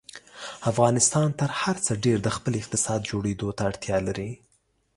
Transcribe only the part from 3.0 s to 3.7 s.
جوړېدو ته